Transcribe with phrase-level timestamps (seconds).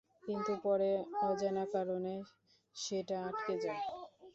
[0.23, 0.89] কিন্তু পরে
[1.23, 2.13] অজানা কারণে
[2.75, 3.81] সেটা আটকে যায়।